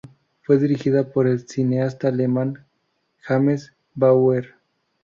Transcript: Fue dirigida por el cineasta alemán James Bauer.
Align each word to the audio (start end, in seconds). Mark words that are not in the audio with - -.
Fue 0.41 0.57
dirigida 0.57 1.11
por 1.13 1.27
el 1.27 1.47
cineasta 1.47 2.07
alemán 2.07 2.65
James 3.19 3.71
Bauer. 3.93 4.55